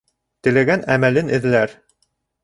[0.45, 1.75] Теләгән әмәлен эҙләр